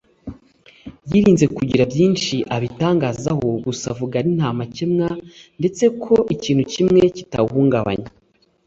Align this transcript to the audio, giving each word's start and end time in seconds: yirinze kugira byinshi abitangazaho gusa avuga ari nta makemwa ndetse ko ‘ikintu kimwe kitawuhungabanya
yirinze 1.09 1.45
kugira 1.57 1.83
byinshi 1.91 2.35
abitangazaho 2.55 3.47
gusa 3.65 3.85
avuga 3.93 4.13
ari 4.21 4.29
nta 4.37 4.49
makemwa 4.59 5.07
ndetse 5.59 5.83
ko 6.03 6.13
‘ikintu 6.35 6.63
kimwe 6.73 7.01
kitawuhungabanya 7.17 8.09